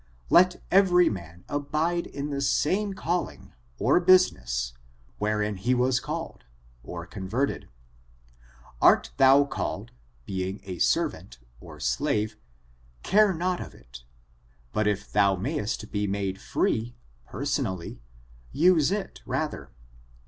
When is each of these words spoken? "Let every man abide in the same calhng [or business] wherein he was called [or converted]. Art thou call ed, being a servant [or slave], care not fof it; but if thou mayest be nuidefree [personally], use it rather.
"Let 0.31 0.63
every 0.71 1.09
man 1.11 1.45
abide 1.47 2.07
in 2.07 2.31
the 2.31 2.41
same 2.41 2.95
calhng 2.95 3.51
[or 3.77 3.99
business] 3.99 4.73
wherein 5.19 5.57
he 5.57 5.75
was 5.75 5.99
called 5.99 6.43
[or 6.81 7.05
converted]. 7.05 7.69
Art 8.81 9.11
thou 9.17 9.43
call 9.43 9.83
ed, 9.83 9.91
being 10.25 10.59
a 10.63 10.79
servant 10.79 11.37
[or 11.59 11.79
slave], 11.79 12.35
care 13.03 13.31
not 13.31 13.59
fof 13.59 13.75
it; 13.75 14.03
but 14.73 14.87
if 14.87 15.11
thou 15.11 15.35
mayest 15.35 15.91
be 15.91 16.07
nuidefree 16.07 16.95
[personally], 17.27 18.01
use 18.51 18.91
it 18.91 19.21
rather. 19.27 19.69